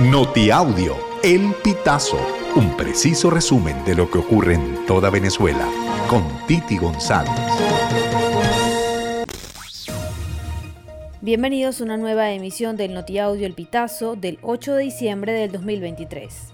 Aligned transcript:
Notiaudio, 0.00 0.96
El 1.22 1.54
Pitazo, 1.62 2.18
un 2.56 2.76
preciso 2.76 3.30
resumen 3.30 3.84
de 3.84 3.94
lo 3.94 4.10
que 4.10 4.18
ocurre 4.18 4.54
en 4.54 4.84
toda 4.86 5.08
Venezuela, 5.08 5.68
con 6.08 6.24
Titi 6.48 6.76
González. 6.78 7.30
Bienvenidos 11.20 11.80
a 11.80 11.84
una 11.84 11.96
nueva 11.96 12.32
emisión 12.32 12.76
del 12.76 12.92
Notiaudio 12.92 13.46
El 13.46 13.54
Pitazo 13.54 14.16
del 14.16 14.40
8 14.42 14.74
de 14.74 14.82
diciembre 14.82 15.32
del 15.32 15.52
2023. 15.52 16.53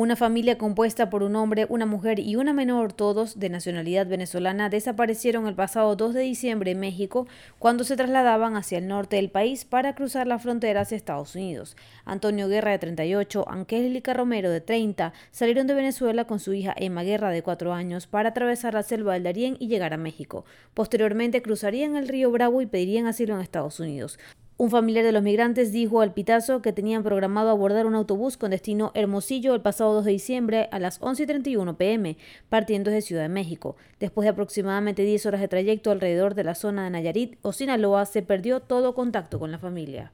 Una 0.00 0.16
familia 0.16 0.56
compuesta 0.56 1.10
por 1.10 1.22
un 1.22 1.36
hombre, 1.36 1.66
una 1.68 1.84
mujer 1.84 2.20
y 2.20 2.36
una 2.36 2.54
menor, 2.54 2.94
todos 2.94 3.38
de 3.38 3.50
nacionalidad 3.50 4.06
venezolana, 4.06 4.70
desaparecieron 4.70 5.46
el 5.46 5.54
pasado 5.54 5.94
2 5.94 6.14
de 6.14 6.22
diciembre 6.22 6.70
en 6.70 6.80
México 6.80 7.28
cuando 7.58 7.84
se 7.84 7.96
trasladaban 7.96 8.56
hacia 8.56 8.78
el 8.78 8.88
norte 8.88 9.16
del 9.16 9.28
país 9.28 9.66
para 9.66 9.94
cruzar 9.94 10.26
la 10.26 10.38
frontera 10.38 10.80
hacia 10.80 10.96
Estados 10.96 11.34
Unidos. 11.34 11.76
Antonio 12.06 12.48
Guerra, 12.48 12.70
de 12.70 12.78
38, 12.78 13.44
Angélica 13.46 14.14
Romero, 14.14 14.48
de 14.48 14.62
30, 14.62 15.12
salieron 15.32 15.66
de 15.66 15.74
Venezuela 15.74 16.24
con 16.24 16.40
su 16.40 16.54
hija 16.54 16.74
Emma 16.78 17.02
Guerra, 17.02 17.28
de 17.28 17.42
4 17.42 17.74
años, 17.74 18.06
para 18.06 18.30
atravesar 18.30 18.72
la 18.72 18.82
selva 18.82 19.12
del 19.12 19.24
Darién 19.24 19.58
y 19.60 19.68
llegar 19.68 19.92
a 19.92 19.98
México. 19.98 20.46
Posteriormente 20.72 21.42
cruzarían 21.42 21.96
el 21.96 22.08
río 22.08 22.30
Bravo 22.30 22.62
y 22.62 22.66
pedirían 22.66 23.06
asilo 23.06 23.34
en 23.34 23.42
Estados 23.42 23.78
Unidos. 23.80 24.18
Un 24.60 24.70
familiar 24.70 25.06
de 25.06 25.12
los 25.12 25.22
migrantes 25.22 25.72
dijo 25.72 26.02
al 26.02 26.12
Pitazo 26.12 26.60
que 26.60 26.74
tenían 26.74 27.02
programado 27.02 27.48
abordar 27.48 27.86
un 27.86 27.94
autobús 27.94 28.36
con 28.36 28.50
destino 28.50 28.92
Hermosillo 28.92 29.54
el 29.54 29.62
pasado 29.62 29.94
2 29.94 30.04
de 30.04 30.10
diciembre 30.12 30.68
a 30.70 30.78
las 30.78 31.00
11.31 31.00 31.78
pm, 31.78 32.18
partiendo 32.50 32.90
de 32.90 33.00
Ciudad 33.00 33.22
de 33.22 33.30
México. 33.30 33.76
Después 34.00 34.26
de 34.26 34.32
aproximadamente 34.32 35.02
10 35.02 35.24
horas 35.24 35.40
de 35.40 35.48
trayecto 35.48 35.90
alrededor 35.90 36.34
de 36.34 36.44
la 36.44 36.54
zona 36.54 36.84
de 36.84 36.90
Nayarit 36.90 37.38
o 37.40 37.54
Sinaloa, 37.54 38.04
se 38.04 38.20
perdió 38.20 38.60
todo 38.60 38.94
contacto 38.94 39.38
con 39.38 39.50
la 39.50 39.58
familia. 39.58 40.12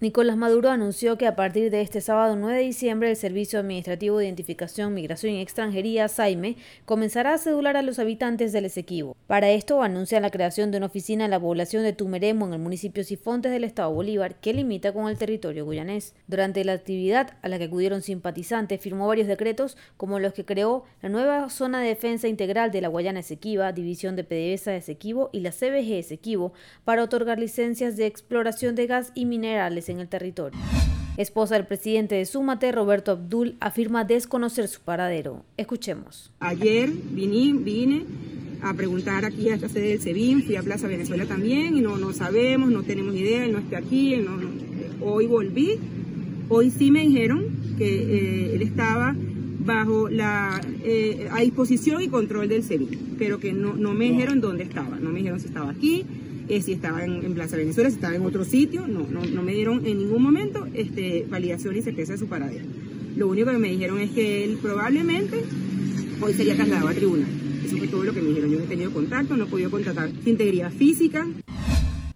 Nicolás 0.00 0.36
Maduro 0.36 0.70
anunció 0.70 1.18
que 1.18 1.26
a 1.26 1.34
partir 1.34 1.72
de 1.72 1.80
este 1.80 2.00
sábado 2.00 2.36
9 2.36 2.58
de 2.58 2.62
diciembre 2.62 3.10
el 3.10 3.16
Servicio 3.16 3.58
Administrativo 3.58 4.18
de 4.18 4.26
Identificación, 4.26 4.94
Migración 4.94 5.32
y 5.32 5.40
Extranjería, 5.40 6.06
SAIME, 6.06 6.56
comenzará 6.84 7.34
a 7.34 7.38
cedular 7.38 7.76
a 7.76 7.82
los 7.82 7.98
habitantes 7.98 8.52
del 8.52 8.66
Esequibo. 8.66 9.16
Para 9.26 9.50
esto 9.50 9.82
anuncia 9.82 10.20
la 10.20 10.30
creación 10.30 10.70
de 10.70 10.76
una 10.76 10.86
oficina 10.86 11.24
en 11.24 11.32
la 11.32 11.40
población 11.40 11.82
de 11.82 11.94
Tumeremo 11.94 12.46
en 12.46 12.52
el 12.52 12.60
municipio 12.60 13.02
Sifontes 13.02 13.50
del 13.50 13.64
Estado 13.64 13.92
Bolívar, 13.92 14.36
que 14.36 14.54
limita 14.54 14.92
con 14.92 15.08
el 15.08 15.18
territorio 15.18 15.66
guyanés. 15.66 16.14
Durante 16.28 16.64
la 16.64 16.74
actividad 16.74 17.36
a 17.42 17.48
la 17.48 17.58
que 17.58 17.64
acudieron 17.64 18.00
simpatizantes, 18.00 18.80
firmó 18.80 19.08
varios 19.08 19.26
decretos 19.26 19.76
como 19.96 20.20
los 20.20 20.32
que 20.32 20.44
creó 20.44 20.84
la 21.02 21.08
nueva 21.08 21.50
Zona 21.50 21.80
de 21.80 21.88
Defensa 21.88 22.28
Integral 22.28 22.70
de 22.70 22.82
la 22.82 22.88
Guayana 22.88 23.18
Esequiba, 23.18 23.72
División 23.72 24.14
de 24.14 24.22
PDVSA 24.22 24.76
Esequibo 24.76 25.28
y 25.32 25.40
la 25.40 25.50
CBG 25.50 25.94
Esequibo 25.94 26.52
para 26.84 27.02
otorgar 27.02 27.40
licencias 27.40 27.96
de 27.96 28.06
exploración 28.06 28.76
de 28.76 28.86
gas 28.86 29.10
y 29.16 29.24
minerales 29.24 29.87
en 29.92 30.00
el 30.00 30.08
territorio. 30.08 30.58
Esposa 31.16 31.56
del 31.56 31.66
presidente 31.66 32.14
de 32.14 32.24
Súmate, 32.24 32.70
Roberto 32.70 33.10
Abdul, 33.10 33.56
afirma 33.60 34.04
desconocer 34.04 34.68
su 34.68 34.80
paradero. 34.80 35.44
Escuchemos. 35.56 36.30
Ayer 36.38 36.90
vine, 36.90 37.58
vine 37.58 38.04
a 38.62 38.74
preguntar 38.74 39.24
aquí 39.24 39.48
a 39.48 39.56
esta 39.56 39.68
sede 39.68 39.88
del 39.88 40.00
SEBIN, 40.00 40.44
fui 40.44 40.56
a 40.56 40.62
Plaza 40.62 40.86
Venezuela 40.86 41.26
también 41.26 41.76
y 41.76 41.80
no, 41.80 41.96
no 41.96 42.12
sabemos, 42.12 42.70
no 42.70 42.82
tenemos 42.82 43.14
idea, 43.14 43.44
él 43.44 43.52
no 43.52 43.58
está 43.58 43.78
aquí, 43.78 44.14
hoy 45.00 45.26
volví, 45.26 45.78
hoy 46.48 46.70
sí 46.70 46.90
me 46.90 47.00
dijeron 47.00 47.46
que 47.78 47.86
eh, 47.86 48.54
él 48.54 48.62
estaba 48.62 49.14
bajo 49.58 50.08
la 50.08 50.60
eh, 50.84 51.28
a 51.30 51.40
disposición 51.40 52.00
y 52.00 52.08
control 52.08 52.48
del 52.48 52.62
SEBIN, 52.62 53.16
pero 53.18 53.38
que 53.38 53.52
no, 53.52 53.74
no 53.74 53.92
me 53.92 54.06
dijeron 54.06 54.40
dónde 54.40 54.64
estaba, 54.64 54.98
no 54.98 55.10
me 55.10 55.18
dijeron 55.18 55.40
si 55.40 55.46
estaba 55.46 55.70
aquí, 55.70 56.04
eh, 56.48 56.62
si 56.62 56.72
estaba 56.72 57.04
en, 57.04 57.34
Plaza 57.34 57.56
Venezuela, 57.56 57.90
si 57.90 57.96
estaba 57.96 58.14
en 58.14 58.24
otro 58.24 58.44
sitio, 58.44 58.86
no, 58.86 59.06
no, 59.08 59.24
no 59.24 59.42
me 59.42 59.54
dieron 59.54 59.86
en 59.86 59.98
ningún 59.98 60.22
momento 60.22 60.66
este, 60.74 61.26
validación 61.28 61.76
y 61.76 61.82
certeza 61.82 62.12
de 62.12 62.18
su 62.18 62.26
paradero. 62.26 62.64
Lo 63.16 63.28
único 63.28 63.50
que 63.50 63.58
me 63.58 63.70
dijeron 63.70 63.98
es 63.98 64.10
que 64.10 64.44
él 64.44 64.58
probablemente 64.62 65.42
hoy 66.20 66.32
sería 66.34 66.54
trasladado 66.56 66.88
a 66.88 66.94
tribunal. 66.94 67.28
Eso 67.64 67.76
fue 67.76 67.88
todo 67.88 68.04
lo 68.04 68.14
que 68.14 68.22
me 68.22 68.28
dijeron. 68.28 68.50
Yo 68.50 68.58
no 68.58 68.64
he 68.64 68.68
tenido 68.68 68.92
contacto, 68.92 69.36
no 69.36 69.44
he 69.44 69.48
podido 69.48 69.70
contratar 69.70 70.10
integridad 70.24 70.72
física. 70.72 71.26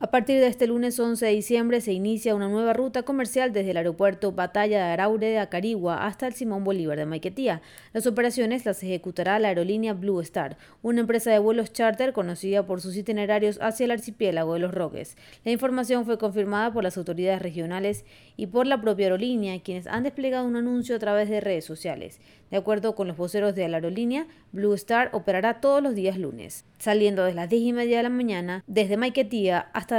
A 0.02 0.10
partir 0.10 0.40
de 0.40 0.48
este 0.48 0.66
lunes 0.66 0.98
11 0.98 1.24
de 1.24 1.30
diciembre 1.30 1.80
se 1.80 1.92
inicia 1.92 2.34
una 2.34 2.48
nueva 2.48 2.72
ruta 2.72 3.04
comercial 3.04 3.52
desde 3.52 3.70
el 3.70 3.76
aeropuerto 3.76 4.32
Batalla 4.32 4.84
de 4.84 4.92
Araure 4.92 5.28
de 5.28 5.38
Acarigua 5.38 6.04
hasta 6.04 6.26
el 6.26 6.32
Simón 6.32 6.64
Bolívar 6.64 6.98
de 6.98 7.06
Maiquetía. 7.06 7.62
Las 7.92 8.08
operaciones 8.08 8.66
las 8.66 8.82
ejecutará 8.82 9.38
la 9.38 9.46
aerolínea 9.46 9.92
Blue 9.92 10.20
Star, 10.20 10.56
una 10.82 11.02
empresa 11.02 11.30
de 11.30 11.38
vuelos 11.38 11.72
charter 11.72 12.12
conocida 12.12 12.66
por 12.66 12.80
sus 12.80 12.96
itinerarios 12.96 13.60
hacia 13.62 13.84
el 13.84 13.92
archipiélago 13.92 14.54
de 14.54 14.58
los 14.58 14.74
Roques. 14.74 15.16
La 15.44 15.52
información 15.52 16.04
fue 16.04 16.19
confirmada 16.19 16.72
por 16.72 16.82
las 16.82 16.98
autoridades 16.98 17.40
regionales 17.40 18.04
y 18.36 18.48
por 18.48 18.66
la 18.66 18.80
propia 18.80 19.06
aerolínea, 19.06 19.62
quienes 19.62 19.86
han 19.86 20.02
desplegado 20.02 20.48
un 20.48 20.56
anuncio 20.56 20.96
a 20.96 20.98
través 20.98 21.30
de 21.30 21.40
redes 21.40 21.64
sociales. 21.64 22.19
De 22.52 22.58
acuerdo 22.58 22.94
con 22.94 23.08
los 23.08 23.16
voceros 23.16 23.54
de 23.54 23.66
la 23.66 23.78
aerolínea, 23.78 24.26
Blue 24.52 24.74
Star 24.74 25.08
operará 25.14 25.62
todos 25.62 25.82
los 25.82 25.94
días 25.94 26.18
lunes, 26.18 26.66
saliendo 26.76 27.24
desde 27.24 27.34
las 27.34 27.48
10 27.48 27.62
y 27.62 27.72
media 27.72 27.96
de 27.96 28.02
la 28.02 28.10
mañana 28.10 28.62
desde 28.66 28.98
Maiquetía 28.98 29.70
hasta 29.72 29.96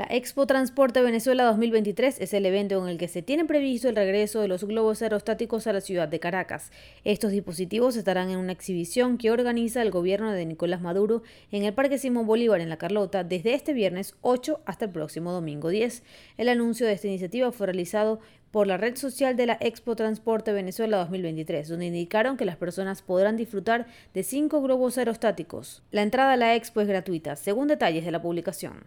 la 0.00 0.06
Expo 0.08 0.46
Transporte 0.46 1.02
Venezuela 1.02 1.44
2023 1.44 2.22
es 2.22 2.32
el 2.32 2.46
evento 2.46 2.82
en 2.82 2.88
el 2.88 2.96
que 2.96 3.06
se 3.06 3.20
tiene 3.20 3.44
previsto 3.44 3.86
el 3.86 3.96
regreso 3.96 4.40
de 4.40 4.48
los 4.48 4.64
globos 4.64 5.02
aerostáticos 5.02 5.66
a 5.66 5.74
la 5.74 5.82
ciudad 5.82 6.08
de 6.08 6.18
Caracas. 6.18 6.72
Estos 7.04 7.32
dispositivos 7.32 7.96
estarán 7.96 8.30
en 8.30 8.38
una 8.38 8.52
exhibición 8.52 9.18
que 9.18 9.30
organiza 9.30 9.82
el 9.82 9.90
gobierno 9.90 10.32
de 10.32 10.46
Nicolás 10.46 10.80
Maduro 10.80 11.22
en 11.52 11.64
el 11.64 11.74
Parque 11.74 11.98
Simón 11.98 12.26
Bolívar 12.26 12.62
en 12.62 12.70
La 12.70 12.78
Carlota 12.78 13.24
desde 13.24 13.52
este 13.52 13.74
viernes 13.74 14.14
8 14.22 14.62
hasta 14.64 14.86
el 14.86 14.90
próximo 14.90 15.32
domingo 15.32 15.68
10. 15.68 16.02
El 16.38 16.48
anuncio 16.48 16.86
de 16.86 16.94
esta 16.94 17.06
iniciativa 17.06 17.52
fue 17.52 17.66
realizado 17.66 18.20
por 18.52 18.66
la 18.66 18.78
red 18.78 18.96
social 18.96 19.36
de 19.36 19.44
la 19.44 19.58
Expo 19.60 19.96
Transporte 19.96 20.54
Venezuela 20.54 20.96
2023, 20.96 21.68
donde 21.68 21.88
indicaron 21.88 22.38
que 22.38 22.46
las 22.46 22.56
personas 22.56 23.02
podrán 23.02 23.36
disfrutar 23.36 23.86
de 24.14 24.22
cinco 24.22 24.62
globos 24.62 24.96
aerostáticos. 24.96 25.82
La 25.90 26.00
entrada 26.00 26.32
a 26.32 26.36
la 26.38 26.54
expo 26.54 26.80
es 26.80 26.88
gratuita, 26.88 27.36
según 27.36 27.68
detalles 27.68 28.06
de 28.06 28.12
la 28.12 28.22
publicación. 28.22 28.86